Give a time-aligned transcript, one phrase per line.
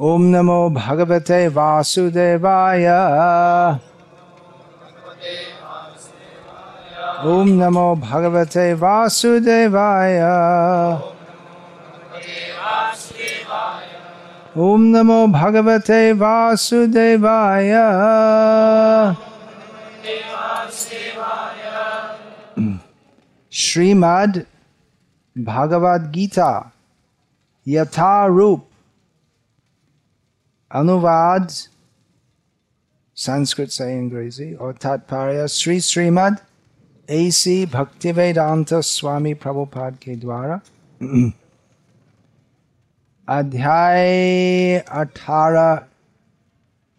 [0.00, 2.86] ओम नमो भगवते वासुदेवाय।
[7.24, 10.18] ओम नमो भगवते वासुदेवाय।
[14.56, 17.72] ओम नमो भगवते वासुदेवाय।
[23.52, 24.38] श्रीमद्
[25.38, 26.72] भागवत गीता
[27.68, 28.68] यथारूप।
[30.74, 31.48] अनुवाद
[33.16, 36.36] संस्कृत से अंग्रेज़ी और तात्पर्य श्री श्रीमद
[37.08, 40.60] ऐसी भक्ति वेदांत स्वामी प्रभुपाद के द्वारा
[43.28, 45.74] अध्याय अठारह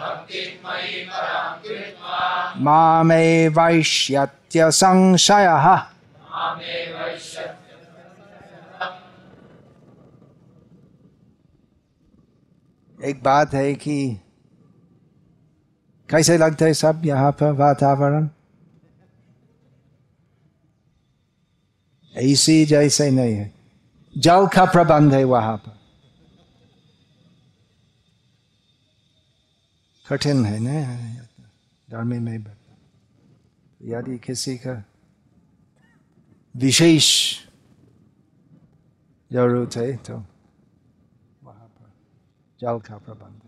[2.56, 5.86] मामे वैष्यत्य संशयः।
[13.04, 14.20] एक बात है कि
[16.10, 18.28] कैसे लगता है सब यहाँ पर वातावरण?
[22.16, 23.54] ऐसी जैसे नहीं है।
[24.18, 25.77] जल का प्रबंध है वहाँ पर।
[30.08, 32.04] कठिन है ना?
[32.04, 32.44] में
[33.82, 34.84] यदि किसी का
[36.56, 37.36] विशेष
[39.32, 40.14] ज़रूरत है तो
[41.44, 41.92] वहाँ पर
[42.60, 43.40] जल का प्रबंध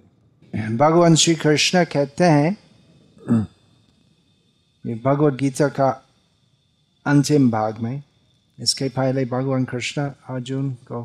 [0.55, 2.57] है। भगवान श्री कृष्ण कहते हैं
[5.05, 6.05] भगवत गीता का
[7.07, 8.03] अंतिम भाग में
[8.59, 11.05] इसके पहले भगवान कृष्ण अर्जुन को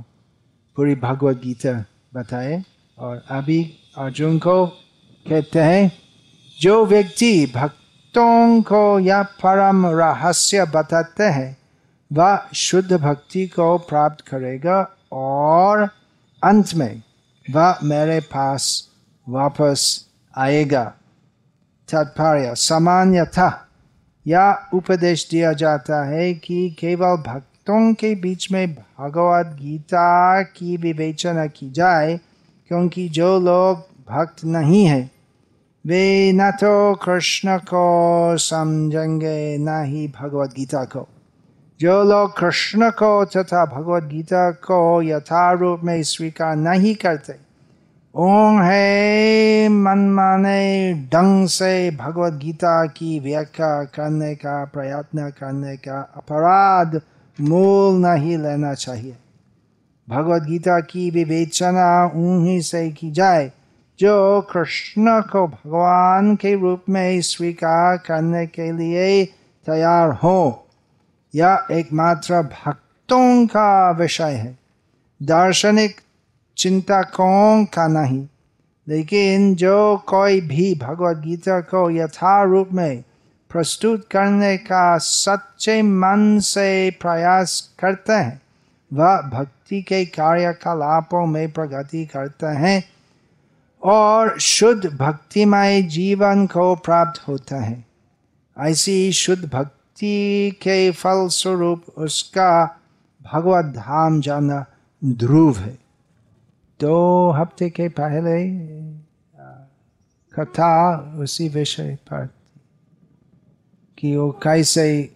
[0.75, 2.63] पूरी भगवत गीता बताए
[2.97, 4.84] और अभी अर्जुन को
[5.25, 5.91] कहते हैं,
[6.59, 11.58] जो व्यक्ति भक्तों को यह परम रहस्य बताते हैं,
[12.12, 15.90] वह शुद्ध भक्ति को प्राप्त करेगा और
[16.44, 17.02] अंत में
[17.46, 18.68] वह मेरे पास
[19.30, 20.06] वापस
[20.38, 20.84] आएगा।
[21.90, 23.52] तात्पर्य सामान्यतः
[24.28, 31.46] यह उपदेश दिया जाता है कि केवल भक्तों के बीच में भगवत गीता की विवेचना
[31.47, 32.19] की जाए,
[32.68, 33.78] क्योंकि जो लोग
[34.09, 35.14] भक्त नहीं है
[35.85, 41.07] वे न तो कृष्ण को समझेंगे न ही भगवत गीता को
[41.79, 47.34] जो लोग कृष्ण को तथा भगवत गीता को यथारूप में स्वीकार नहीं करते।
[48.16, 57.01] ओम है मनमाने ढंग से भगवत गीता की व्याख्या करने का प्रयत्न करने का अपराध
[57.41, 59.18] मूल नहीं लेना चाहिए।
[60.09, 63.51] भगवत गीता की विवेचना उन्हीं से की जाए
[64.00, 69.25] जो कृष्ण को भगवान के रूप में स्वीकार करने के लिए
[69.67, 70.67] तैयार हो,
[71.33, 74.57] यह एकमात्र भक्तों का विषय है।
[75.22, 76.01] दार्शनिक
[76.57, 78.28] चिंतकों का नहीं,
[78.88, 83.03] लेकिन जो कोई भी भगवत गीता को यथा रूप में
[83.51, 88.41] प्रस्तुत करने का सच्चे मन से प्रयास करते हैं,
[88.91, 92.83] वह भक्ति के कार्यकलापों में प्रगति करते हैं
[93.84, 97.86] और शुद्ध भक्तिमय जीवन को प्राप्त होता है।
[98.58, 102.80] ऐसी शुद्ध भक्ति के फल स्वरूप उसका
[103.34, 104.66] भगवत धाम जाना
[105.06, 105.78] ध्रुव है।
[106.80, 108.39] दो हफ़्ते के पहले,
[110.33, 112.30] कथा उसी विषय पर
[113.98, 115.16] कि वो कैसे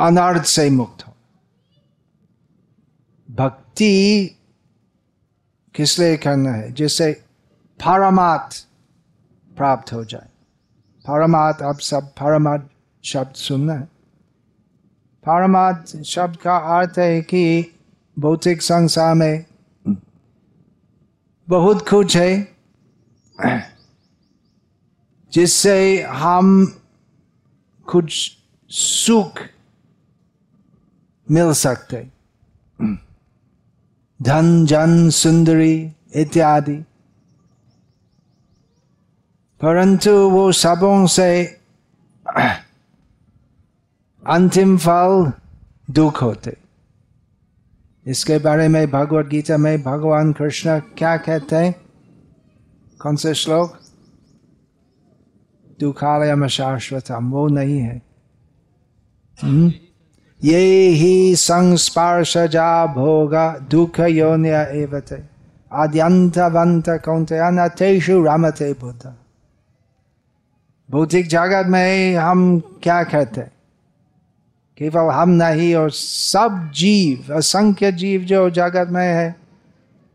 [0.00, 1.12] अनर्थ से मुक्त हो।
[3.30, 4.30] भक्ति
[5.78, 6.72] किस लिए करना है?
[6.72, 7.12] जिससे
[7.80, 8.68] परमार्थ
[9.56, 10.28] प्राप्त हो जाए।
[11.00, 12.62] परमार्थ अब सब परमार्थ
[13.04, 13.84] शब्द सुनना है।
[15.26, 17.74] परमार्थ शब्द का अर्थ है कि
[18.18, 19.44] भौतिक संसार में
[21.48, 22.56] बहुत कुछ है,
[25.32, 26.74] जिससे हम
[27.86, 28.38] कुछ
[28.68, 29.40] सुख
[31.30, 32.08] मिल सकते
[34.20, 35.74] धन जन सुंदरी
[36.16, 36.76] इत्यादि
[39.60, 41.30] परंतु वो सबों से
[44.22, 45.32] अंतिम फल
[45.90, 46.56] दुख होते
[48.06, 51.74] इसके बारे में भगवत गीता में भगवान कृष्ण क्या कहते हैं
[53.00, 53.78] कौन से श्लोक
[55.80, 58.00] दुखालयम शाश्वतम वो नहीं है?
[60.44, 63.34] ये ही संस्पर्शजा भोग
[63.70, 65.22] दुख योन्य एवते।
[65.72, 69.14] आद्यंतवंत कौंते अनतेषु रमते बुद्ध।
[70.90, 73.40] भौतिक जगत में हम क्या कहते?
[74.78, 79.36] केवल हम नहीं, और सब जीव, असंख्य जीव जो जगत में है,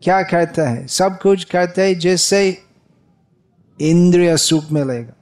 [0.01, 0.87] क्या कहते हैं?
[0.87, 2.57] सब कुछ कहते हैं जिससे
[3.81, 5.13] इंद्रिय सुख मिलेगा।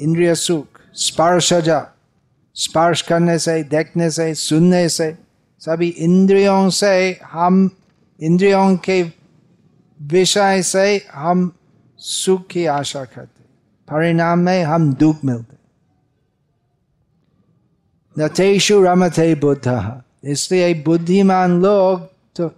[0.00, 1.86] इंद्रिय सुख स्पर्श जा
[2.58, 5.14] स्पर्श करने से देखने से सुनने से
[5.62, 6.96] सभी इंद्रियों से
[7.32, 7.68] हम
[8.20, 9.02] इंद्रियों के
[10.00, 11.50] विषय से हम
[12.00, 13.44] सुख की आशा करते
[13.88, 15.56] परिणाम में हम दुख मिलते
[18.16, 19.78] नतेषु रमते बुद्ध
[20.24, 22.06] इसलिए बुद्धिमान लोग
[22.36, 22.50] तो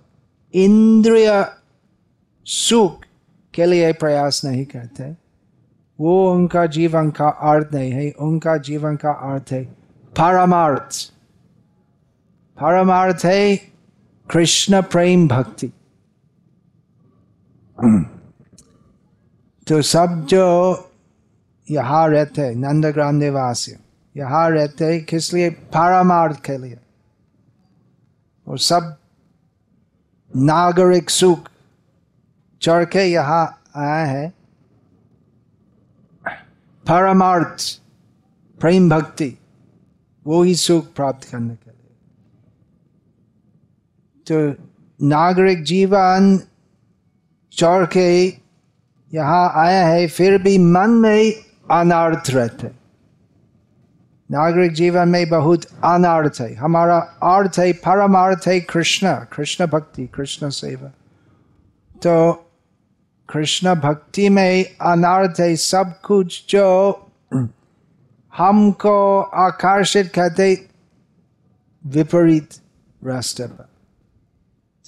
[0.55, 1.31] इंद्रिय
[2.47, 3.05] सुख
[3.55, 5.11] के लिए प्रयास नहीं करते
[5.99, 9.63] वो उनका जीवन का अर्थ नहीं है उनका जीवन का अर्थ है
[10.21, 10.97] परमार्थ
[12.59, 13.57] परमार्थ है
[14.29, 15.71] कृष्ण प्रेम भक्ति
[19.67, 20.45] तो सब जो
[21.69, 23.73] यहाँ रहते नंदग्राम निवासी
[24.15, 26.79] यहाँ रहते किस लिए परमार्थ के लिए
[28.47, 28.97] और सब
[30.33, 31.51] नागरिक सुख
[32.63, 33.45] चढ़ के यहाँ
[33.77, 34.29] आया है
[36.85, 37.79] परमार्थ
[38.59, 39.37] प्रेम भक्ति
[40.27, 41.95] वो ही सुख प्राप्त करने के लिए।
[44.27, 44.63] तो
[45.01, 46.39] नागरिक जीवन
[47.53, 48.27] चढ़ के
[49.13, 51.33] यहाँ आया है, फिर भी मन में
[51.71, 52.71] अनर्थ रहते
[54.31, 60.49] नागरिक जीवन में बहुत अनर्थ है। हमारा अर्थ है परमार्थ है कृष्ण कृष्ण भक्ति, कृष्ण
[60.49, 60.89] सेवा।
[62.03, 62.33] तो
[63.29, 66.67] कृष्ण भक्ति में अनर्थ है सब कुछ जो
[68.37, 70.69] हमको आकर्षित करते
[71.87, 72.51] विपरीत
[73.05, 73.65] रास्ते पर।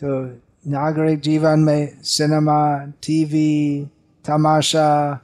[0.05, 0.41] तो
[0.71, 3.85] नागरिक जीवन में सिनेमा, टीवी,
[4.27, 5.21] तमाशा,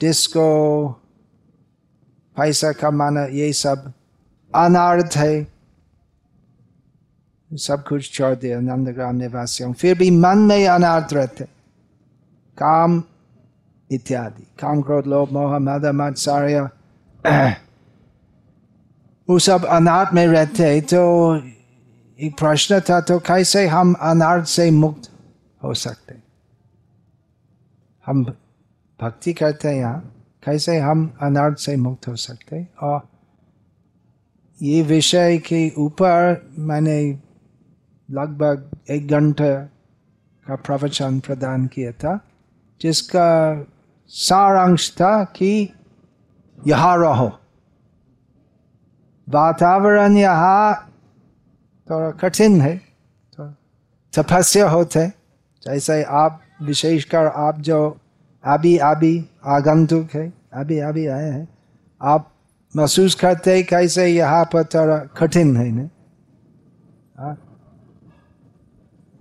[0.00, 0.88] डिस्को,
[2.36, 3.92] पैसा कमाना, ये सब
[4.54, 5.46] अनार्थ है।
[7.52, 11.44] सब कुछ छोड़ दिया, नंदग्राम निवासियों फिर भी मन में अनार्थ रहते।
[12.58, 13.02] काम
[13.90, 16.68] इत्यादि। काम क्रोध, लोभ, मोह, मद मत्सार्य
[19.28, 21.36] वो सब अनाथ में रहते तो
[22.20, 25.10] एक प्रश्न था तो कैसे हम अनाथ से मुक्त
[25.62, 26.14] हो सकते
[28.06, 28.24] हम
[29.00, 30.14] भक्ति करते हैं यहाँ,
[30.44, 33.08] कैसे हम अनाथ से मुक्त हो सकते और
[34.62, 37.18] ये विषय के ऊपर मैंने
[38.10, 39.64] लगभग एक घंटे
[40.46, 42.20] का प्रवचन प्रदान किया था,
[42.80, 43.66] जिसका
[44.08, 45.72] सारांश था कि
[46.66, 47.26] यहाँ रहो
[49.28, 50.74] वातावरण यहाँ
[51.88, 52.76] थोड़ा कठिन है
[54.12, 55.06] तपस्या होते
[55.62, 57.78] जैसे आप विशेषकर आप जो
[58.44, 59.14] अभी अभी
[59.46, 61.48] आगंतुक है, अभी अभी आए हैं,
[62.00, 62.30] आप
[62.74, 65.88] महसूस करते हैं कैसे यहाँ पर थोड़ा कठिन है ना?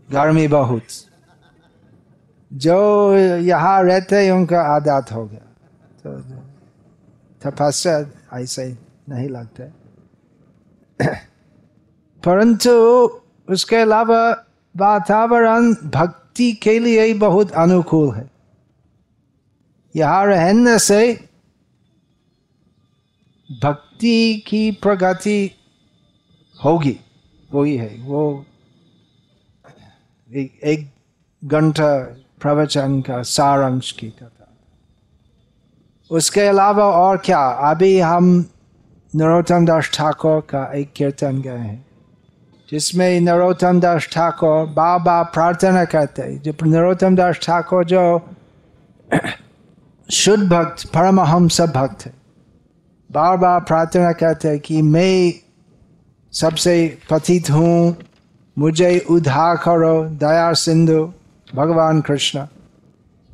[0.09, 0.83] गर्मी बहुत।
[2.51, 2.77] जो
[3.37, 5.45] यहाँ रहते हैं, उनका आदत हो गया।
[6.03, 6.38] तो
[7.45, 8.05] तपस्या
[8.37, 8.77] ऐसे
[9.09, 9.63] नहीं लगते
[12.25, 12.71] परंतु
[13.49, 14.45] उसके अलावा
[14.77, 18.31] वातावरण भक्ति के लिए बहुत अनुकूल है।
[19.95, 21.27] यहाँ रहने से
[23.63, 25.51] भक्ति की प्रगति
[26.63, 26.99] होगी,
[27.53, 28.45] वही है। वो
[30.33, 30.91] एक
[31.45, 31.97] घंटा
[32.41, 34.38] प्रवचन का सारांश की कथा
[36.11, 37.45] उसके अलावा और क्या?
[37.71, 38.45] अभी हम
[39.15, 41.85] नरोत्तम दास ठाकुर का एक कीर्तन गए हैं,
[42.71, 48.21] जिसमें नरोत्तम दास ठाकुर बाबा प्रार्थना करते हैं। जो नरोत्तम दास ठाकुर जो
[50.09, 52.13] शुद्ध भक्त, परमहंस भक्त है
[53.09, 55.33] बार बार प्रार्थना करते हैं कि मैं
[56.33, 57.95] सबसे पतित हूँ,
[58.57, 61.13] मुझे उद्धार करो, दया सिंधु,
[61.55, 62.45] भगवान कृष्ण।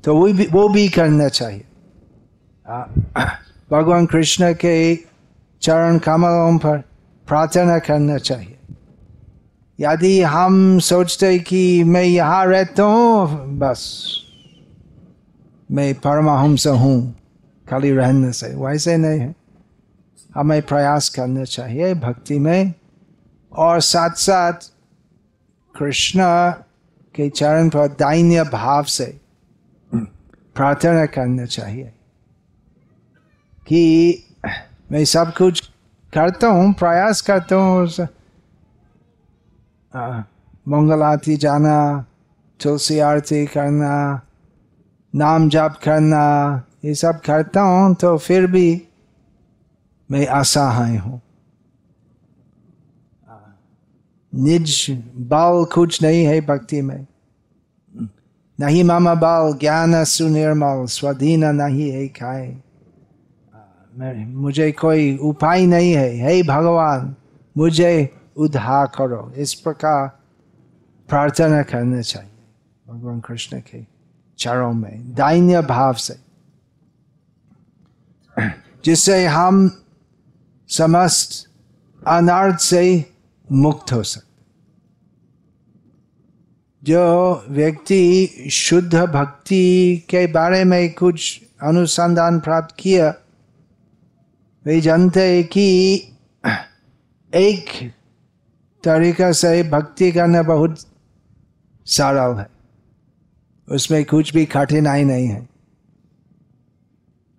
[0.04, 1.64] तो वो भी वो भी करना चाहिए।
[3.72, 4.96] भगवान कृष्ण के
[5.62, 6.78] चरण कमलों पर
[7.28, 8.58] प्रार्थना करना चाहिए।
[9.80, 14.10] यदि हम सोचते कि मैं यहाँ रहता हूँ, बस
[15.72, 17.16] मैं परमाहंस हूँ,
[17.70, 19.36] खाली रहने से वैसे नहीं है।
[20.36, 22.74] हमें प्रयास करना चाहिए भक्ति में।
[23.54, 24.54] और साथ साथ
[25.80, 26.20] कृष्ण
[27.16, 29.22] के चरण पर दैन्य भाव से
[30.56, 31.95] प्रार्थना करना चाहिए।
[33.68, 34.24] कि
[34.92, 35.60] मैं सब कुछ
[36.14, 37.88] करता हूँ, प्रयास करता हूँ
[40.68, 42.06] मंगल आरती जाना,
[42.60, 44.22] तुलसी आरती करना,
[45.14, 46.24] नाम जाप करना,
[46.86, 48.82] ये सब करता हूँ तो फिर भी
[50.10, 51.22] मैं असहाय हूँ।
[54.34, 57.06] निज बाल कुछ नहीं है भक्ति में।
[58.60, 62.48] नहीं मामा बाल, ज्ञान सुनिर्मल, स्वाधीन नहीं है खाए।
[64.26, 67.16] मुझे कोई उपाय नहीं है। हे भगवान,
[67.58, 70.08] मुझे उद्धार करो। इस प्रकार
[71.10, 72.32] प्रार्थना करना चाहिए
[72.88, 73.86] भगवान कृष्ण के
[74.38, 76.16] चरों में, दैन्य भाव से।
[78.86, 79.84] जिससे हम
[80.68, 81.50] समस्त
[82.08, 83.06] अनर्थ से
[83.52, 84.26] मुक्त हो सकते
[86.84, 93.14] जो व्यक्ति शुद्ध भक्ति के बारे में कुछ अनुसंधान प्राप्त किया
[94.66, 95.96] वे जानते हैं कि
[97.36, 97.92] एक
[98.84, 100.76] तरीका से भक्ति करना बहुत
[101.86, 102.50] सरल है।
[103.72, 105.50] उसमें कुछ भी कठिनाई नहीं है।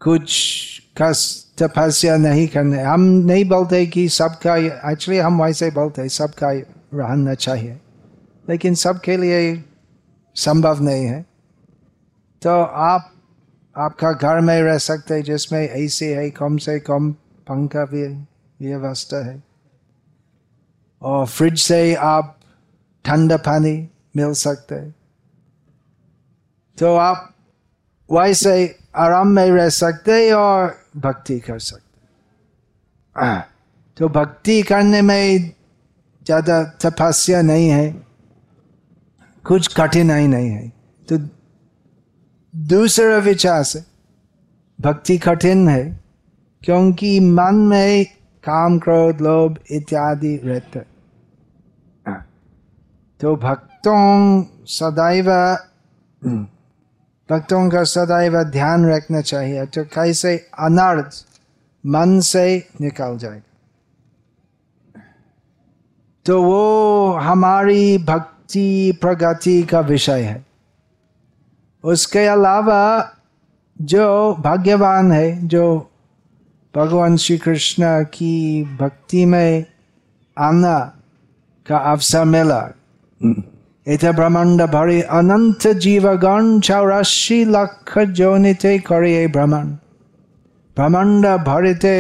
[0.03, 0.57] कुछ
[1.03, 4.57] कस तपस्या नहीं करने। हम नहीं बोलते कि सबका
[4.91, 6.51] एक्चुअली हम वैसे बोलते हैं, सबका
[6.95, 7.81] रहना चाहिए।
[8.51, 9.65] लेकिन सबके लिए
[10.35, 11.27] संभव नहीं है।
[12.43, 13.13] तो आप
[13.77, 17.11] आपका घर में रह सकते जिसमें ऐसे है कम से कम
[17.47, 18.07] पंखा भी
[18.61, 19.43] व्यवस्था है।
[21.03, 22.39] और फ्रिज से आप
[23.05, 23.77] ठंडा पानी
[24.17, 24.95] मिल सकते है।
[26.79, 27.33] तो आप
[28.11, 28.55] वैसे
[28.97, 31.95] आराम में रह सकते और भक्ति कर सकते
[33.97, 35.53] तो भक्ति करने में
[36.27, 37.91] ज़्यादा तपस्या नहीं है,
[39.45, 40.69] कुछ कठिनाई नहीं है।
[41.09, 41.19] तो
[42.57, 43.83] दूसरा विचार से,
[44.79, 46.01] भक्ति कठिन है,
[46.63, 48.05] क्योंकि मन में
[48.45, 50.81] काम, क्रोध, लोभ इत्यादि रहते
[53.21, 55.31] तो भक्तों, सदैव
[57.29, 61.25] भक्तों का सदैव ध्यान रखना चाहिए। तो कैसे अनर्थ
[61.85, 63.43] मन से निकल जाएगा?
[66.27, 70.45] तो वो हमारी भक्ति प्रगति का विषय है।
[71.87, 72.83] उसके अलावा
[73.77, 75.65] जो भाग्यवान है जो
[76.75, 79.65] भगवान श्री कृष्ण की भक्ति में
[80.37, 80.79] आना
[81.67, 82.61] का अवसर मिला।
[83.87, 89.67] इत ब्रह्मांड भरे अनंत जीवगण चौरासी लाख जोनिते करे भ्रमण
[90.77, 91.97] ब्रह्मांड। भरिते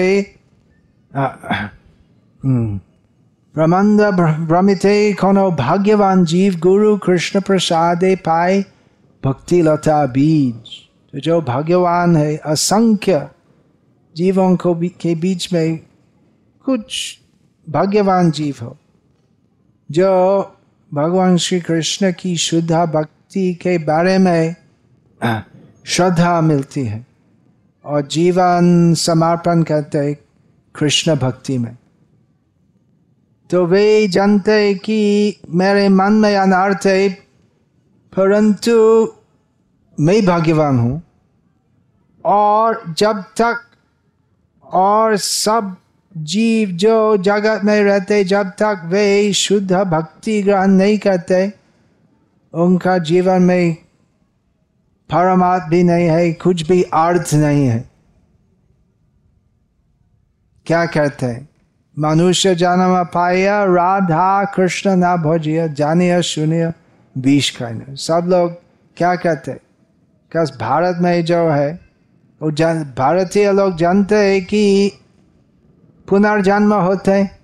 [3.54, 4.00] ब्रह्मांड
[4.48, 8.64] भ्रमिते कोनो भाग्यवान जीव गुरु कृष्ण प्रसादे पाए
[9.24, 10.70] भक्ति लता बीज।
[11.12, 13.28] तो जो भाग्यवान है असंख्य
[14.16, 15.78] जीवों को भी, के बीच में
[16.64, 17.18] कुछ
[17.68, 18.76] भाग्यवान जीव हो।
[19.90, 20.08] जो
[20.94, 24.54] भगवान श्री कृष्ण की शुद्धा भक्ति के बारे में
[25.86, 27.06] श्रद्धा मिलती है
[27.84, 30.14] और जीवन समर्पण करते
[30.74, 31.76] कृष्ण भक्ति में।
[33.50, 35.00] तो वे जानते कि
[35.50, 37.25] मेरे मन में अनर्थ है
[38.16, 39.08] परंतु
[40.00, 41.02] मैं भाग्यवान हूँ।
[42.24, 43.60] और जब तक,
[44.64, 45.76] और सब
[46.16, 51.52] जीव जो जगत में रहते, जब तक वे शुद्ध भक्ति ग्रहण नहीं करते,
[52.54, 53.74] उनका जीवन में
[55.10, 57.90] परमात्म भी नहीं है, कुछ भी अर्थ नहीं है।
[60.66, 61.48] क्या कहते हैं?
[61.98, 66.72] मनुष्य जन्म पाया, राधा कृष्ण ना भजिया जानिए सुनिए
[67.18, 68.52] बीस कहने सब लोग
[68.96, 69.52] क्या कहते
[70.36, 71.80] कस भारत में जो है,
[72.42, 72.50] वो
[72.84, 74.92] भारतीय लोग जानते हैं कि
[76.08, 77.38] पुनर्जन्म होते हैं।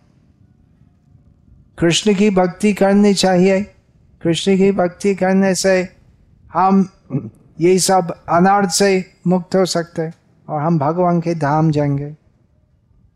[1.79, 3.63] कृष्ण की भक्ति करनी चाहिए।
[4.23, 5.89] कृष्ण की भक्ति करने से
[6.53, 6.89] हम
[7.61, 10.11] ये सब अनार्थ से मुक्त हो सकते
[10.49, 12.17] और हम भगवान के धाम जाएँगे।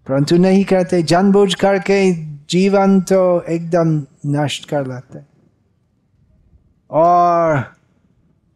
[0.07, 2.13] परंतु नहीं करते जानबूझ करके
[2.51, 5.36] जीवन तो एकदम नष्ट कर लेते
[6.91, 7.57] और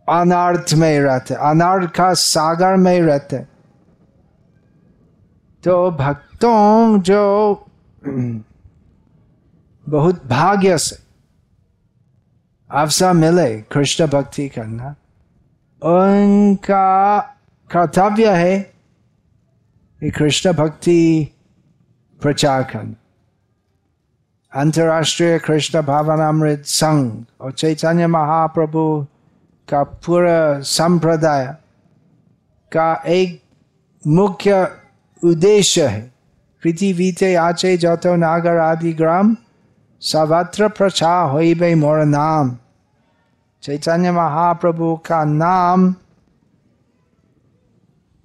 [0.09, 3.39] अनार्थ में रहते अनर्थ का सागर में रहते
[5.65, 7.23] तो भक्तों जो
[9.87, 10.97] बहुत भाग्य से
[12.71, 14.95] अवसर मिले कृष्ण भक्ति करना,
[15.83, 17.21] उनका
[17.71, 18.61] कर्तव्य है
[20.03, 21.29] कि कृष्ण भक्ति
[22.21, 22.95] प्रचार करना।
[24.53, 28.85] अंतर्राष्ट्रीय कृष्ण भावनामृत संघ और चैतन्य महाप्रभु
[29.69, 31.47] का पूरा संप्रदाय
[32.73, 33.41] का एक
[34.05, 34.67] मुख्य
[35.23, 36.01] उद्देश्य है
[36.63, 39.37] पृथ्वीते आचे जतो नागर आदि ग्राम
[40.03, 42.57] सर्वत्र प्रचार हो मोर नाम
[43.63, 45.93] चैतन्य महाप्रभु का नाम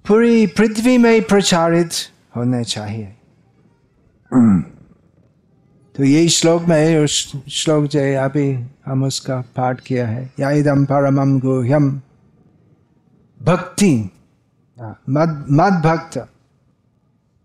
[0.04, 1.92] पूरी पृथ्वी में प्रचारित
[2.36, 3.14] होने चाहिए
[5.96, 10.50] तो यही श्लोक में उस श्लोक जो है, अभी हम उसका पाठ किया है। या
[10.50, 12.00] इदम परमम गुह्यम
[13.42, 14.10] भक्ति।
[15.10, 16.28] मद मद भक्त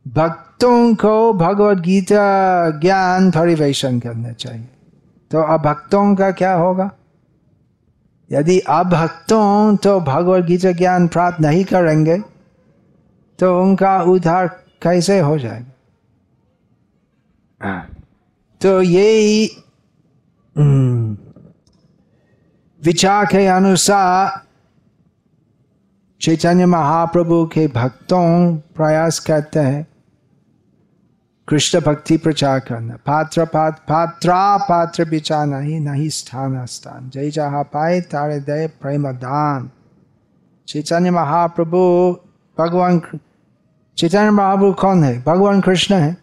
[0.08, 4.70] भक्तों को भगवत गीता ज्ञान परिवेशन करना चाहिए।
[5.32, 6.92] तो अभक्तों का क्या होगा?
[8.32, 12.22] यदि अभक्तों तो भगवत गीता ज्ञान प्राप्त नहीं करेंगे
[13.40, 15.68] तो उनका उद्धार कैसे हो जाएगा?
[18.62, 19.50] तो यही
[20.58, 21.18] हम्म,
[22.82, 24.42] विचार के अनुसार
[26.22, 29.88] चैतन्य महाप्रभु के भक्तों प्रयास करते हैं
[31.48, 37.64] कृष्ण भक्ति प्रचार करना। पात्र पात्र पात्रा पात्र विचार नहीं नहीं स्थान स्थान। जय जहा
[37.64, 39.70] पाए तारे दय प्रेम दान।
[40.68, 41.78] चैतन्य महाप्रभु
[42.60, 43.02] भगवान
[43.98, 45.24] चैतन्य महाप्रभु कौन है?
[45.24, 46.18] भगवान कृष्ण है।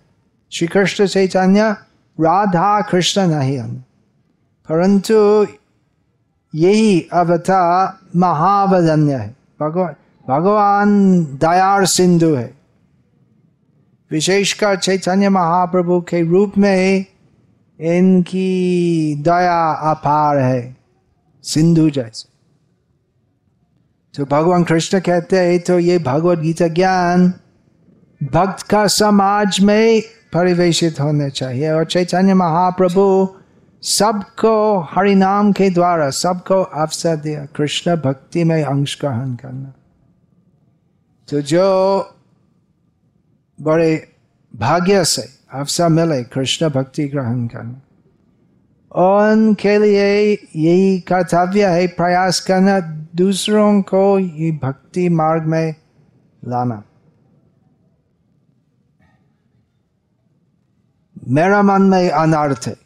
[0.52, 1.76] श्री कृष्ण चैतन्य
[2.18, 3.58] राधा कृष्ण नहीं
[4.68, 5.46] परंतु
[6.54, 9.94] यही अवतार महावदन्य है। भगवान
[10.28, 10.88] भगवान
[11.24, 12.54] दयार सिंधु है।
[14.10, 17.04] विशेषकर चैतन्य महाप्रभु के रूप में
[17.80, 20.76] इनकी दया अपार है,
[21.42, 22.28] सिंधु जैसे।
[24.14, 27.28] तो भगवान कृष्ण कहते हैं तो ये भगवत गीता ज्ञान
[28.22, 33.34] भक्त का समाज में परिवेशित होने चाहिए। और चैतन्य महाप्रभु
[33.82, 39.74] सबको हरिनाम के द्वारा, सबको अवसर दिया। कृष्ण भक्ति में अंश ग्रहण करना।
[41.28, 42.00] तो जो
[43.60, 44.08] बड़े
[44.56, 47.82] भाग्य से अवसर मिले, कृष्ण भक्ति ग्रहण करना।
[49.32, 52.80] उनके लिए यही कर्तव्य है, प्रयास करना
[53.16, 55.74] दूसरों को ये भक्ति मार्ग में
[56.48, 56.82] लाना।
[61.28, 62.76] मेरा मन में अनर्थ है।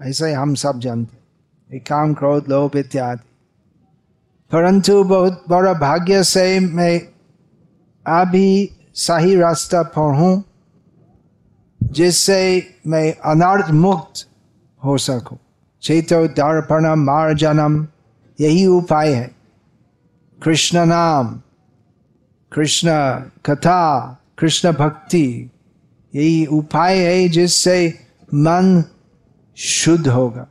[0.00, 3.24] ऐसे हम सब जानते हैं। काम क्रोध, लोभ इत्यादि।
[4.52, 7.00] परंतु बहुत बड़ा भाग्य से मैं
[8.06, 10.44] अभी सही रास्ता पर हूँ
[11.82, 14.28] जिससे मैं अनर्थ मुक्त
[14.84, 15.38] हो सकूँ।
[15.82, 17.86] चेतो दर्पण मार्जनम,
[18.40, 19.34] यही उपाय है।
[20.42, 21.40] कृष्ण नाम,
[22.52, 22.88] कृष्ण
[23.46, 25.50] कथा, कृष्ण भक्ति।
[26.14, 27.98] यही उपाय है जिससे
[28.34, 28.84] मन
[29.56, 30.48] शुद्ध होगा।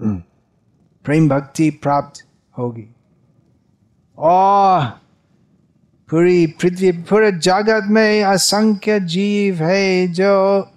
[0.00, 0.22] हम्म।
[1.04, 2.26] प्रेम भक्ति प्राप्त
[2.58, 2.94] होगी।
[4.18, 4.86] और
[6.10, 10.68] पूरी पृथ्वी पूरे जगत में असंख्य जीव है जो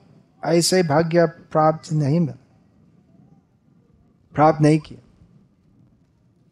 [0.46, 2.36] ऐसे भाग्य प्राप्त नहीं मिल।
[4.36, 5.04] प्राप्त नहीं किया।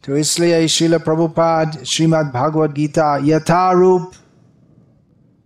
[0.06, 4.12] तो इसलिए शिल प्रभुपाद श्रीमद् भागवत गीता यथारूप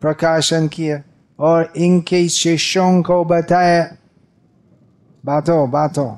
[0.01, 1.03] प्रकाशन किया।
[1.39, 3.83] और इनके शिष्यों को बताया,
[5.23, 6.15] बातों बातों,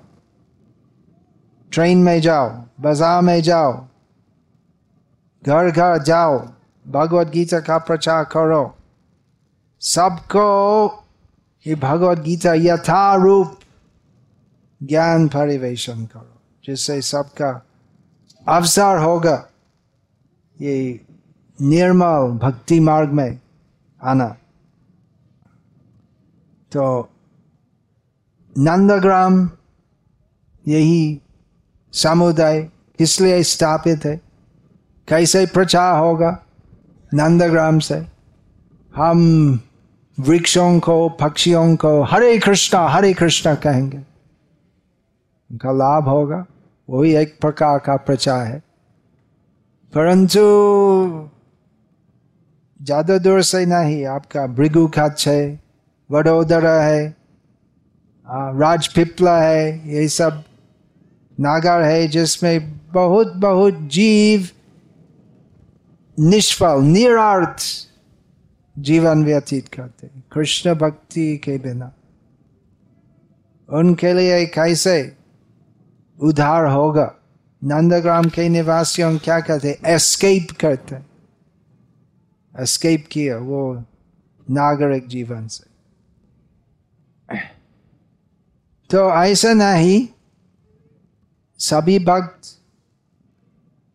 [1.71, 2.49] ट्रेन में जाओ,
[2.81, 3.73] बाज़ार में जाओ,
[5.43, 6.39] घर घर जाओ,
[6.85, 8.75] भगवत गीता का प्रचार करो।
[9.81, 10.45] सबको
[11.65, 13.59] ये भगवत गीता यथारूप
[14.81, 17.49] ज्ञान परिवेशन करो, जिससे सबका
[18.47, 19.35] अवसर होगा।
[20.61, 21.05] ये
[21.59, 23.39] निर्मल भक्ति मार्ग में
[24.01, 24.35] आना।
[26.71, 27.09] तो
[28.57, 29.49] नंदग्राम
[30.67, 31.21] यही
[31.93, 34.21] समुदाय इसलिए स्थापित है?
[35.07, 36.43] कैसे प्रचार होगा
[37.13, 38.05] नंदग्राम से?
[38.95, 39.19] हम
[40.19, 46.45] वृक्षों को, पक्षियों को हरे कृष्णा हरे कृष्णा कहेंगे। उनका लाभ होगा,
[46.89, 48.59] वही एक प्रकार का प्रचार है।
[49.93, 50.39] परंतु
[52.81, 55.70] ज़्यादा दूर से नहीं, आपका भृगु खच है
[56.11, 57.15] वडोदरा है
[58.27, 60.43] राजपिपला है, ये सब
[61.39, 64.49] नागर है, जिसमें बहुत बहुत जीव
[66.17, 67.63] निष्फल, निरार्थ
[68.75, 71.91] जीवन व्यतीत करते कृष्ण भक्ति के बिना।
[73.69, 75.15] उनके लिए कैसे
[76.19, 77.13] उधार होगा?
[77.61, 80.95] नंदग्राम के निवासियों क्या कहते एस्केप करते
[82.55, 83.83] एस्केप किया वो
[84.49, 85.70] नागरिक जीवन से।
[88.91, 90.07] तो ऐसा नहीं
[91.59, 92.41] सभी भक्त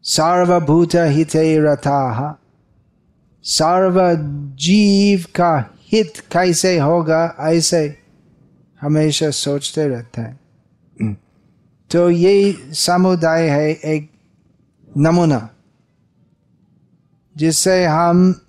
[0.03, 2.41] सर्वभूत हित रथा
[3.43, 4.15] सर्व
[4.57, 7.99] जीव का हित कैसे होगा ऐसे
[8.81, 10.41] हमेशा सोचते रहते हैं।
[11.91, 14.11] तो ये समुदाय है एक
[14.97, 15.51] नमूना
[17.37, 18.41] जिससे हम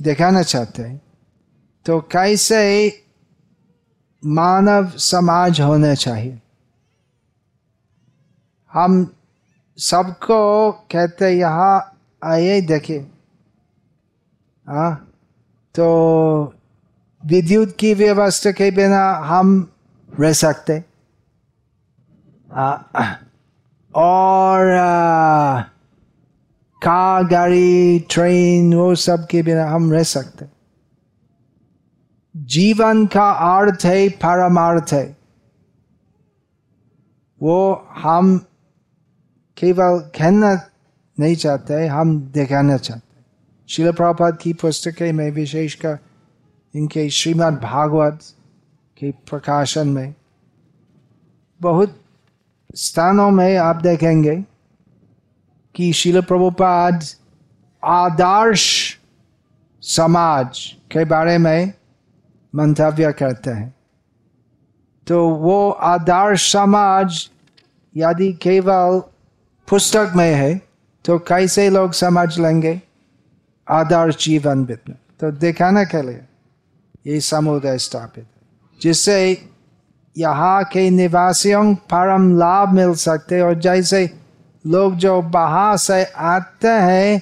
[0.00, 1.02] दिखाना चाहते हैं।
[1.86, 3.01] तो कैसे
[4.22, 6.38] मानव समाज होना चाहिए।
[8.72, 9.06] हम
[9.78, 12.98] सबको कहते यहाँ आइए देखे
[14.66, 14.94] हाँ
[15.74, 15.86] तो
[17.22, 19.50] विद्युत की व्यवस्था के बिना हम
[20.10, 20.78] रह सकते।
[23.94, 24.60] और
[26.82, 30.46] कार, गाड़ी ट्रेन वो सब के बिना हम रह सकते।
[32.42, 35.16] जीवन का अर्थ है, परमार्थ है।
[37.42, 38.38] वो हम
[39.56, 40.68] केवल कहना
[41.20, 43.12] नहीं चाहते, हम दिखाना चाहते
[43.68, 45.98] शिल प्रभात की पुस्तकें में विशेषकर
[46.76, 48.18] इनके श्रीमद् भागवत
[48.98, 50.14] के प्रकाशन में
[51.60, 52.00] बहुत
[52.74, 54.44] स्थानों में आप देखेंगे
[55.74, 57.04] कि शिल प्रभुपाद
[57.84, 58.98] आदर्श
[59.80, 61.72] समाज के बारे में
[62.54, 63.74] मंतव्य करते हैं।
[65.06, 67.28] तो वो आदर्श समाज
[67.94, 69.00] यदि केवल
[69.68, 70.60] पुस्तक में है
[71.04, 72.80] तो कैसे लोग समझ लेंगे
[73.68, 76.20] आदर्श जीवन बितना तो दिखाने के लिए
[77.06, 78.40] ये समुदाय स्थापित है,
[78.80, 79.48] जिससे
[80.16, 84.10] यहाँ के निवासियों परम लाभ मिल सकते और जैसे
[84.64, 87.18] लोग जो बाहर से आते हैं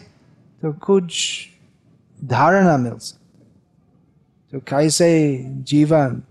[0.62, 1.14] तो कुछ
[2.18, 3.19] धारणा मिल सकते
[4.52, 5.10] तो कैसे
[5.48, 6.22] जीवन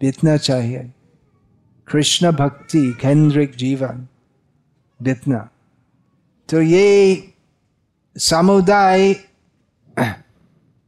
[0.00, 0.92] बीतना चाहिए?
[1.88, 4.06] कृष्ण भक्ति केंद्रिक जीवन
[5.02, 5.48] बीतना।
[6.48, 7.32] तो ये
[8.16, 9.12] समुदाय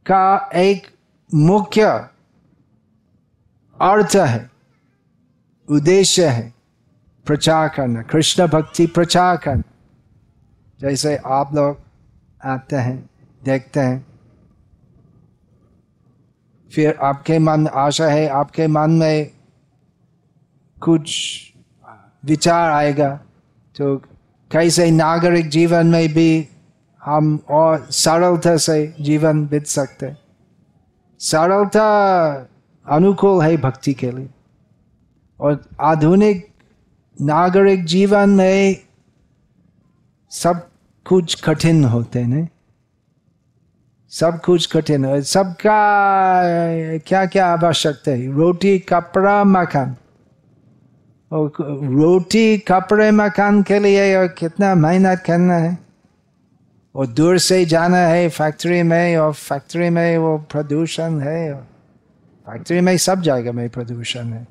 [0.05, 0.87] का एक
[1.33, 1.83] मुख्य
[3.81, 4.49] अर्थ है,
[5.69, 6.53] उद्देश्य है
[7.25, 9.63] प्रचार करना, कृष्ण भक्ति प्रचार करना।
[10.79, 11.79] जैसे आप लोग
[12.43, 13.09] आते हैं,
[13.43, 14.12] देखते हैं
[16.73, 19.31] फिर आपके मन आशा है, आपके मन में
[20.81, 21.39] कुछ
[22.25, 23.09] विचार आएगा
[23.75, 23.95] तो
[24.51, 26.47] कैसे नागरिक जीवन में भी
[27.01, 30.11] हम और सरलता से जीवन बीत सकते
[31.19, 31.87] सरलता
[32.87, 34.29] अनुकूल है भक्ति के लिए।
[35.39, 36.47] और आधुनिक
[37.21, 38.75] नागरिक जीवन में
[40.31, 40.67] सब
[41.05, 42.49] कुछ कठिन होते हैं।
[44.19, 45.77] सब कुछ कठिन है। सबका
[46.97, 49.95] क्या क्या आवश्यकता है रोटी, कपड़ा, मकान।
[51.31, 51.51] और
[51.83, 55.77] रोटी, कपड़े, मकान के लिए और कितना मेहनत करना है।
[56.95, 61.53] और दूर से जाना है फैक्ट्री में और फैक्ट्री में वो प्रदूषण है।
[62.45, 64.47] फैक्ट्री में सब जगह में प्रदूषण है।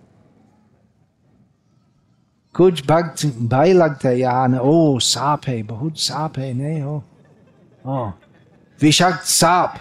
[2.54, 7.04] कुछ भक्त भाई लगता है यहाँ ओ, साफ़ है, बहुत साफ़ है, नहीं हो?
[7.86, 8.10] ओ
[8.82, 9.74] विषाक्त सांप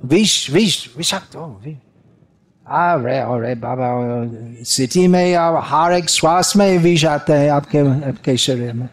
[0.00, 1.46] विष विष विषाक्त ओ
[2.66, 3.88] अरे अरे बाबा
[4.64, 8.88] सिटी में आप हर एक श्वास में विष आता है आपके आपके शरीर में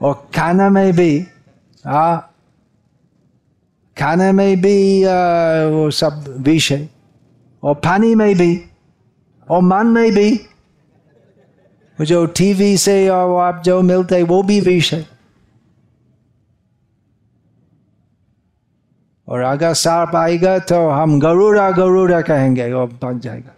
[0.00, 1.12] और खाना में भी
[1.84, 2.16] आ
[3.96, 5.16] खाने में भी आ,
[5.74, 6.88] वो सब विष है
[7.62, 8.52] और पानी में भी
[9.48, 10.30] और मन में भी
[11.98, 15.06] जो टीवी से और आप जो मिलते वो भी विष है।
[19.28, 23.50] और अगर सांप आएगा तो हम गरुड़ा गरुड़ा कहेंगे और भाग जाएगा।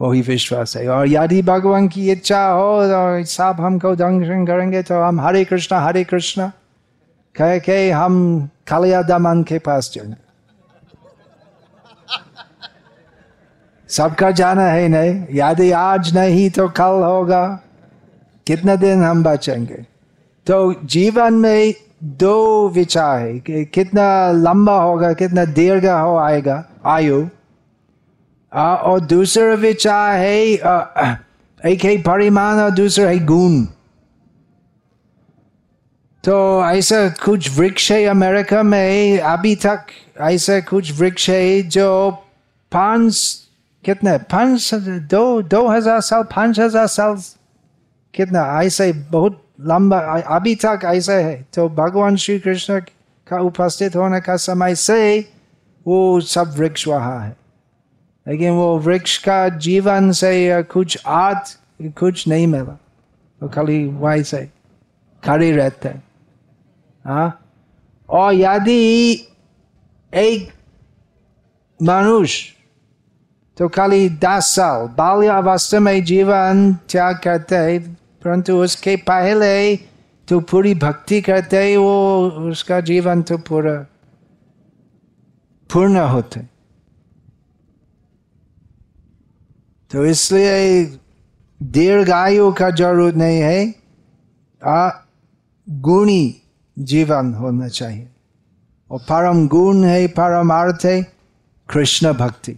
[0.00, 5.02] वही विश्वास है। और यदि भगवान की इच्छा हो तो सांप हमको दंशन करेंगे तो
[5.02, 6.52] हम हरे कृष्णा हरे कृष्णा,
[7.34, 10.21] कह के हम खलिया दमन के पास जाएँगे
[13.92, 17.46] सबका जाना है नहीं। यदि आज नहीं तो कल होगा।
[18.46, 19.86] कितने दिन हम बचेंगे?
[20.46, 21.74] तो जीवन में
[22.04, 27.26] दो विचार है कि कितना लंबा होगा, कितना दीर्घ हो आएगा, आयु।
[28.52, 30.36] और दूसरा विचार है
[31.62, 33.62] एक है परिमाण और दूसरा है गुण।
[36.24, 36.34] तो
[36.66, 39.86] ऐसा कुछ वृक्ष है अमेरिका में अभी तक,
[40.20, 42.10] ऐसा कुछ वृक्ष है जो
[42.72, 43.38] पाँच
[43.84, 44.74] कितने पाँच
[45.10, 47.16] दो दो हज़ार साल, पाँच हज़ार साल
[48.14, 48.62] कितना?
[48.62, 49.98] ऐसे बहुत लंबा,
[50.36, 52.80] अभी तक ऐसे है। तो भगवान श्री कृष्ण
[53.26, 55.18] का उपस्थित होने का समय से
[55.86, 57.36] वो सब वृक्ष वहाँ है।
[58.26, 61.44] लेकिन वो वृक्ष का जीवन से कुछ आद
[61.98, 62.78] कुछ नहीं मिला।
[63.40, 64.48] वो खाली वैसे
[65.22, 66.02] खड़े रहते हैं।
[67.04, 67.38] हाँ?
[68.08, 69.12] और यदि
[70.12, 70.52] एक
[71.80, 72.61] मनुष्य
[73.56, 77.78] तो खाली दस साल बाल्य अवस्था में जीवन त्याग करते है
[78.24, 79.76] परंतु उसके पहले
[80.28, 83.74] तो पूरी भक्ति करते ही वो उसका जीवन तो पूरा
[85.70, 86.40] पूर्ण होते
[89.90, 90.84] तो इसलिए
[91.60, 93.74] दीर्घायु का ज़रूरत नहीं है
[94.62, 94.88] आ
[95.68, 96.22] गुणी
[96.76, 98.08] जीवन होना चाहिए
[98.90, 101.00] और परम गुण है परम अर्थ है
[101.68, 102.56] कृष्ण भक्ति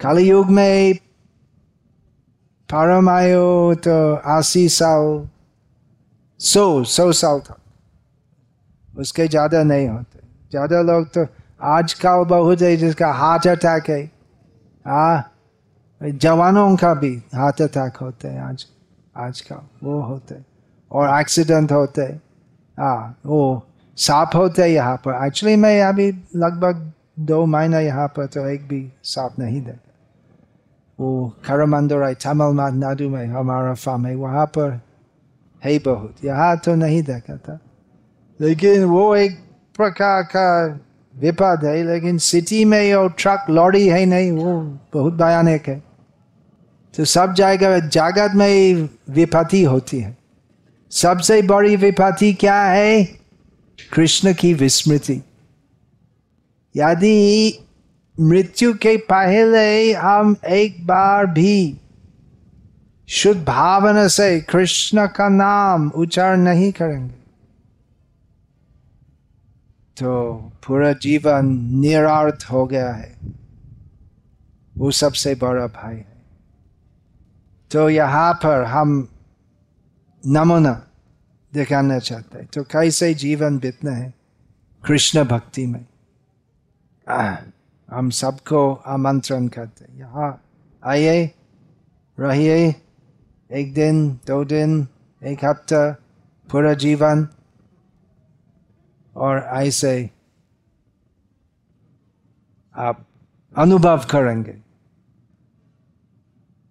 [0.00, 0.94] काली युग में
[2.68, 5.28] परम आयु तो अस्सी साल,
[6.40, 7.56] सौ सौ साल था
[8.94, 10.18] उसके ज़्यादा नहीं होते।
[10.50, 11.26] ज़्यादा लोग तो
[11.60, 14.02] आजकल बहुत है जिसका हार्ट अटैक है।
[14.86, 15.32] हाँ
[16.00, 18.66] जवानों का भी हार्ट अटैक होते हैं आज
[19.16, 20.34] आजकल वो होते
[20.90, 22.02] और एक्सीडेंट होते
[22.78, 23.66] हाँ। वो
[23.98, 28.92] साफ़ होते यहाँ पर। एक्चुअली मैं अभी लगभग दो महीना यहाँ पर तो एक भी
[29.02, 29.84] सांप नहीं देखा
[31.00, 34.80] वो करमंदुराई तमिलनाडु में, हमारा फार्म है, वहाँ पर
[35.64, 37.58] है बहुत। यहाँ तो नहीं देखा था।
[38.40, 39.38] लेकिन वो एक
[39.76, 40.80] प्रकार का
[41.16, 45.82] विपद है, लेकिन सिटी में और ट्रक लॉरी है नहीं, वो बहुत भयानक है।
[46.96, 50.16] तो सब जगह, जगत में विपत्ति होती है।
[50.90, 53.04] सबसे बड़ी विपत्ति क्या है?
[53.92, 55.22] कृष्ण की विस्मृति।
[56.76, 57.58] यदि
[58.20, 61.80] मृत्यु के पहले हम एक बार भी
[63.08, 67.14] शुद्ध भावना से कृष्ण का नाम उच्चारण नहीं करेंगे
[69.96, 70.34] तो
[70.66, 71.46] पूरा जीवन
[71.80, 73.16] निरार्थ हो गया है।
[74.78, 76.22] वो सबसे बड़ा भाई है।
[77.70, 79.08] तो यहाँ पर हम
[80.26, 80.86] नमूना
[81.54, 84.14] दिखाना चाहते हैं। तो कैसे जीवन बीतना है
[84.86, 85.86] कृष्ण भक्ति में?
[87.08, 90.30] हम सबको आमंत्रण करते यहाँ
[90.82, 91.24] आइए
[92.18, 92.74] रहिए
[93.50, 94.86] एक दिन दो दिन
[95.22, 95.90] एक हफ़्ता
[96.48, 97.26] पूरा जीवन
[99.16, 100.10] और ऐसे
[102.74, 103.04] आप
[103.54, 104.54] अनुभव करेंगे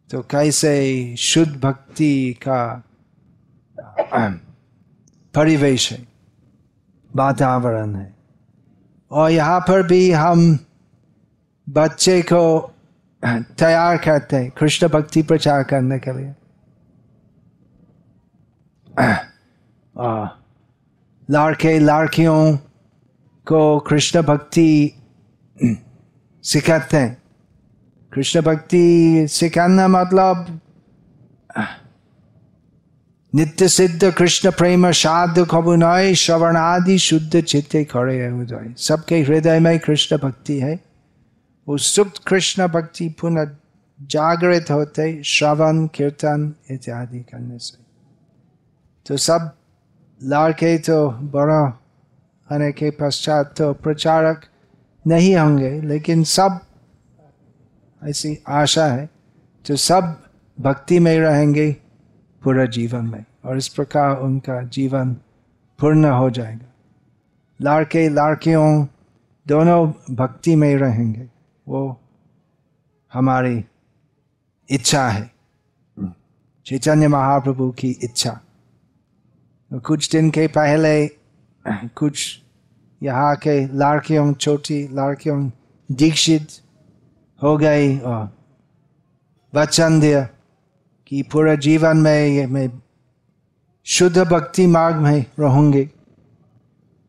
[0.10, 0.76] तो कैसे
[1.20, 2.62] शुद्ध भक्ति का
[5.34, 6.06] परिवेश है
[7.12, 8.17] वातावरण है
[9.12, 10.58] और यहाँ पर भी हम
[11.68, 12.74] बच्चे को
[13.24, 16.34] तैयार करते हैं, कृष्ण भक्ति प्रचार करने के लिए।
[21.30, 22.58] लड़के, लड़कियों
[23.48, 24.94] को कृष्ण भक्ति
[26.44, 27.18] सिखाते हैं।
[28.14, 30.60] कृष्ण भक्ति सिखाना मतलब
[33.34, 39.78] नित्य सिद्ध कृष्ण प्रेम साध खबुनय श्रवण आदि शुद्ध चित्ते खड़े उदय सबके हृदय में
[39.80, 40.80] कृष्ण भक्ति है
[41.68, 43.50] वो सुप्त कृष्ण भक्ति पुनः
[44.00, 47.78] जागृत होते श्रवण कीर्तन इत्यादि करने से
[49.06, 49.52] तो सब
[50.22, 51.62] लड़के तो बड़ा
[52.50, 54.46] होने के पश्चात तो प्रचारक
[55.06, 56.60] नहीं होंगे लेकिन सब
[58.02, 59.10] ऐसी आशा है
[59.66, 60.16] तो सब
[60.58, 61.76] भक्ति में रहेंगे
[62.48, 65.14] पूरा जीवन में और इस प्रकार उनका जीवन
[65.80, 66.66] पूर्ण हो जाएगा।
[67.62, 68.88] लड़के लड़कियों
[69.48, 71.30] दोनों भक्ति में रहेंगे।
[71.68, 72.02] वो
[73.14, 73.66] हमारी
[74.70, 75.32] इच्छा है।
[76.66, 78.40] चैतन्य महाप्रभु की इच्छा।
[79.74, 81.08] कुछ दिन के पहले
[81.68, 82.42] कुछ
[83.04, 85.52] यहाँ के लड़कियों छोटी लड़कियों
[85.92, 86.48] दीक्षित
[87.44, 88.38] हो गई और
[89.56, 90.28] वचन दिया।
[91.08, 92.70] कि पूरे जीवन में मैं
[93.86, 95.88] शुद्ध भक्ति मार्ग में रहूँगी।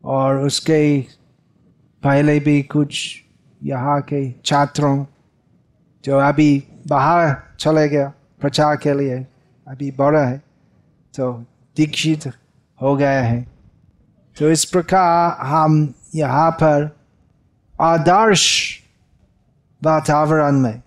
[0.03, 0.79] और उसके
[2.03, 3.23] पहले भी कुछ
[3.61, 5.05] यहाँ के छात्रों
[6.03, 8.07] जो अभी बाहर चले गया
[8.41, 9.17] प्रचार के लिए,
[9.67, 10.37] अभी बड़ा है
[11.13, 11.31] तो
[11.77, 12.27] दीक्षित
[12.79, 13.41] हो गया है।
[14.37, 16.89] तो इस प्रकार हम यहाँ पर
[17.73, 18.45] आदर्श
[19.81, 20.81] वातावरण में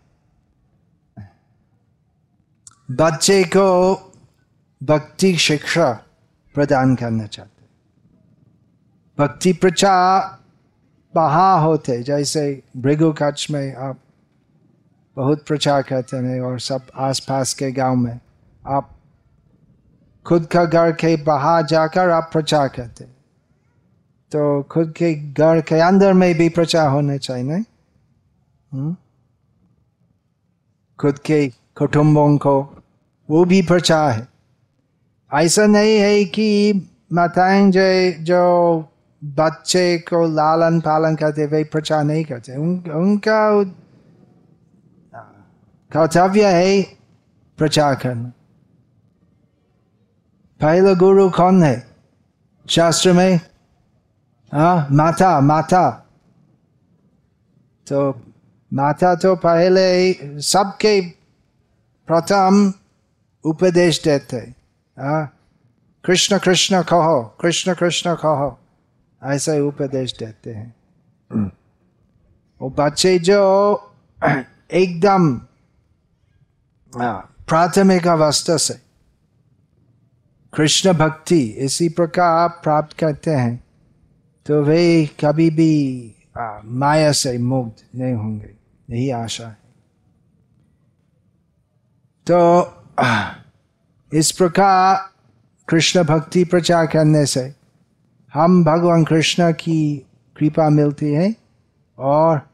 [2.92, 3.94] बच्चे को
[4.83, 6.02] भक्ति शिक्षा
[6.55, 7.64] प्रदान करना चाहते
[9.18, 10.38] भक्ति प्रचार
[11.14, 13.98] बहा होते जैसे भृगु कच्छ में आप
[15.16, 18.20] बहुत प्रचार करते हैं और सब आसपास के गाँव में
[18.66, 18.96] आप
[20.26, 23.05] खुद का घर के बाहर जाकर आप प्रचार करते
[24.33, 27.64] तो खुद के घर के अंदर में भी प्रचार होने चाहिए, नहीं?
[28.74, 28.96] हुँ?
[30.98, 32.71] खुद के कुटुंबों को
[33.33, 34.29] वो भी प्रचार है।
[35.35, 36.73] ऐसा नहीं है कि
[37.12, 38.42] माताएँ जो जो
[39.25, 43.64] बच्चे को लालन पालन करते वे प्रचार नहीं करते। उन, उनका
[45.92, 46.83] कर्तव्य है
[47.59, 48.33] प्रचार करना।
[50.61, 51.87] पहला गुरु कौन है?
[52.71, 53.40] शास्त्र में?
[54.53, 55.90] हाँ माता माता।
[57.87, 58.21] तो
[58.73, 61.01] माता तो पहले सबके
[62.07, 62.73] प्रथम
[63.44, 64.37] उपदेश देते
[64.96, 65.38] हाँ।
[66.05, 68.59] कृष्ण कृष्ण कहो कृष्ण कृष्ण कहो
[69.22, 70.74] ऐसा उपदेश देते हैं।
[72.61, 73.40] वो बच्चे जो
[74.72, 75.35] एकदम
[76.92, 78.74] प्राथमिक अवस्था से
[80.52, 83.64] कृष्ण भक्ति इसी प्रकार आप प्राप्त करते हैं
[84.46, 85.72] तो वे कभी भी
[86.38, 88.55] आ, माया से मुक्त नहीं होंगे
[88.90, 89.57] यही आशा है।
[92.26, 92.38] तो
[94.14, 95.11] इस प्रकार
[95.68, 97.55] कृष्ण भक्ति प्रचार करने से
[98.35, 101.37] हम भगवान कृष्ण की कृपा मिलती है
[101.98, 102.50] और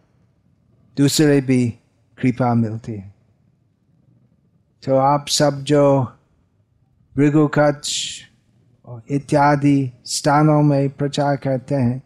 [0.97, 1.71] दूसरे भी
[2.19, 3.15] कृपा मिलती है।
[4.87, 6.03] तो आप सब जो
[7.17, 7.89] भृगुकच्छ
[9.11, 12.03] इत्यादि स्थानों में प्रचार करते हैं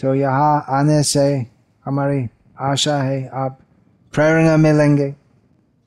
[0.00, 1.46] तो यहाँ आने से
[1.84, 2.26] हमारी
[2.60, 3.58] आशा है आप
[4.14, 5.19] प्रेरणा मिलेंगे।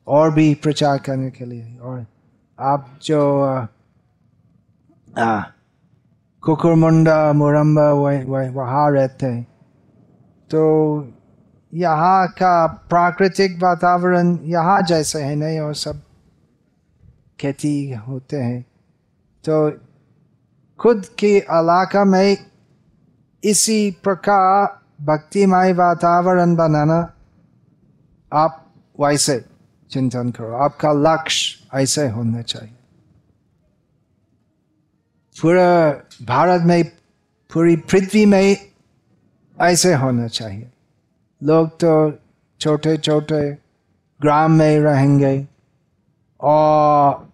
[0.08, 2.06] और भी प्रचार करने के लिए। और
[2.60, 3.22] आप जो
[6.44, 7.92] कुकुरमुंडा, मुरम्बा
[8.52, 9.44] वहाँ रहते हैं
[10.50, 10.62] तो
[11.74, 16.02] यहाँ का प्राकृतिक वातावरण यहाँ जैसे है नहीं और सब
[17.40, 18.62] खेती होते हैं।
[19.44, 19.72] तो
[20.80, 22.38] खुद के इलाका में
[23.44, 24.68] इसी प्रकार
[25.06, 27.00] भक्तिमय वातावरण बनाना
[28.32, 28.60] आप
[29.00, 29.38] वैसे
[29.94, 32.76] चिंतन करो। आपका लक्ष्य ऐसे होना चाहिए।
[35.42, 35.92] पूरा
[36.26, 36.84] भारत में,
[37.54, 38.58] पूरी पृथ्वी में
[39.62, 40.70] ऐसे होना चाहिए।
[41.44, 42.14] लोग तो
[42.60, 43.52] छोटे छोटे
[44.22, 45.48] ग्राम में रहेंगे
[46.42, 47.30] और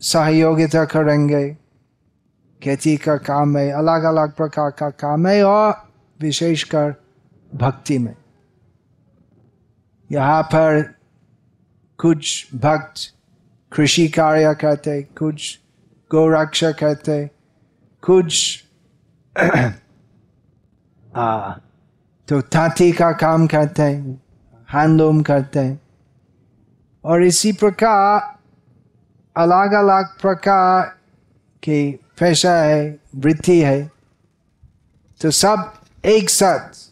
[0.00, 1.56] सहयोगिता करेंगे।
[2.62, 5.88] खेती का काम है अलग अलग प्रकार का काम है और
[6.20, 6.94] विशेषकर
[7.54, 8.16] भक्ति में।
[10.12, 11.01] यहाँ पर
[12.02, 12.94] कुछ भक्त
[13.72, 15.60] कृषि कार्य करते कुछ
[16.12, 17.30] गौरक्षा करते
[18.02, 18.64] कुछ
[21.16, 21.52] आ,
[22.28, 24.22] तो ताती का काम करते हैं
[24.72, 25.80] हैंडलूम करते। हैं
[27.04, 28.38] और इसी प्रकार
[29.36, 30.86] अलग अलग प्रकार
[31.62, 33.90] की पेशा है वृत्ति है।
[35.20, 36.90] तो सब एक साथ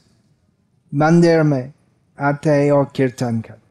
[0.94, 1.72] मंदिर में
[2.20, 3.69] आते हैं और कीर्तन करते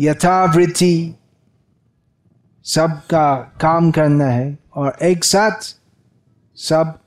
[0.00, 1.14] यथावृत्ति
[2.64, 5.76] सबका काम करना है और एक साथ
[6.56, 6.98] सब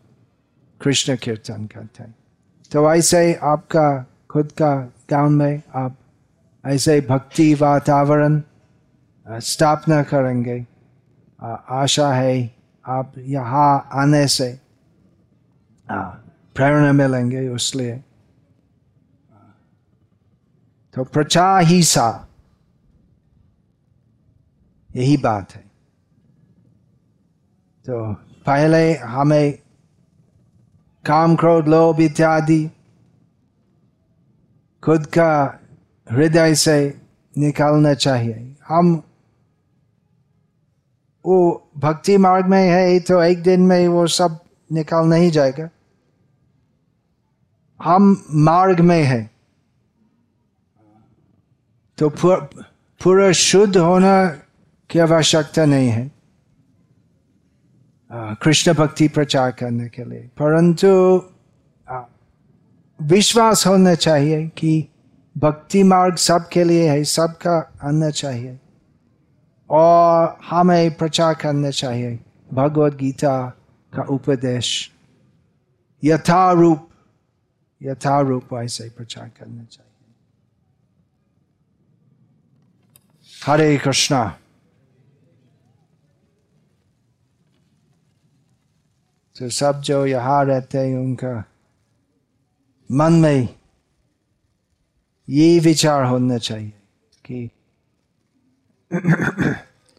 [0.81, 2.15] कृष्ण कीर्तन करते हैं।
[2.71, 4.75] तो ऐसे आपका, खुद का
[5.09, 5.95] गाँव में आप
[6.65, 8.41] ऐसे भक्ति वातावरण
[9.27, 10.65] स्थापना करेंगे।
[11.69, 14.59] आशा है आप यहाँ आने से
[16.55, 18.03] प्रेरणा मिलेंगे उसलिए।
[20.93, 22.27] तो प्रचार ही सा।
[24.95, 25.61] यही बात है।
[27.85, 28.13] तो
[28.45, 29.59] पहले हमें
[31.05, 32.69] काम क्रोध, लोभ इत्यादि
[34.83, 35.59] खुद का
[36.11, 37.01] हृदय से
[37.37, 39.03] निकालना चाहिए। हम
[41.25, 44.39] वो भक्ति मार्ग में है तो एक दिन में वो सब
[44.71, 45.69] निकाल नहीं जाएगा।
[47.79, 49.29] हम मार्ग में है।
[51.97, 52.09] तो
[53.01, 54.40] पूरा शुद्ध होना
[54.91, 56.11] की आवश्यकता नहीं है।
[58.13, 61.23] कृष्ण भक्ति प्रचार करने के लिए। परंतु
[63.01, 64.87] विश्वास होना चाहिए कि
[65.37, 68.59] भक्ति मार्ग सबके लिए है, सबका आना चाहिए।
[69.69, 72.19] और हमें प्रचार करना चाहिए।
[72.53, 73.49] भगवत गीता
[73.95, 74.91] का उपदेश।
[76.03, 76.89] यथारूप
[77.83, 80.13] यथारूप ऐसे ही प्रचार करना चाहिए।
[83.45, 84.37] हरे कृष्णा।
[89.41, 91.43] तो सब जो यहाँ रहते हैं उनका
[92.91, 93.47] मन में
[95.29, 96.73] ये विचार होना चाहिए
[97.25, 97.49] कि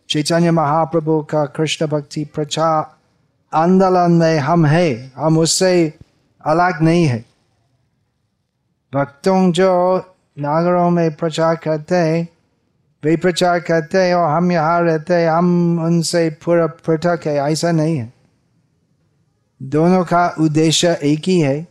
[0.09, 2.97] चैतन्य महाप्रभु का कृष्ण भक्ति प्रचार
[3.53, 5.99] आंदोलन में हम है, हम उससे
[6.47, 7.25] अलग नहीं है।
[8.95, 9.99] भक्तों जो
[10.39, 12.29] नागरों में प्रचार करते हैं,
[13.05, 17.73] वे प्रचार करते हैं और हम यहाँ रहते हैं, हम उनसे पूरा पृथक है, ऐसा
[17.73, 18.22] नहीं है।
[19.63, 21.63] दोनों का उद्देश्य एक ही है।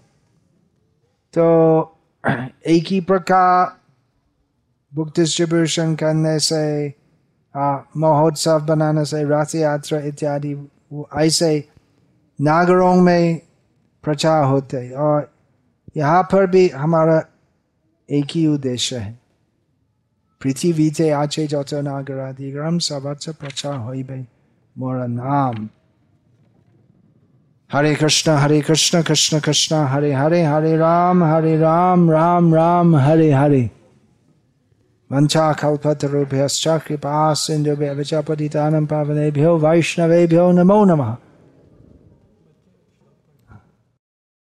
[1.34, 1.98] तो
[2.68, 3.78] एक ही प्रकार
[4.96, 6.94] बुक डिस्ट्रीब्यूशन करने से
[7.98, 10.68] महोत्सव बनाने से राशि यात्रा इत्यादि
[11.18, 11.70] ऐसे
[12.42, 13.42] नागरों में
[14.04, 15.32] प्रचार होते हैं। और
[15.98, 17.24] यहाँ पर भी हमारा
[18.12, 19.20] एक ही उद्देश्य है।
[20.42, 23.94] पृथ्वी से आचे जत नागराधिग्रम सबच प्रचार हो
[24.78, 25.70] मोरा नाम।
[27.74, 33.32] हरे कृष्ण हरे कृष्ण कृष्ण कृष्ण हरे हरे हरे राम हरे राम राम राम हरे
[33.32, 33.70] हरे
[35.12, 41.16] वंशा कल्पतरुभ्यश्च कृपा सिंधुभ्य पतितानं पावनेभ्यो वैष्णवेभ्यो नमो नमः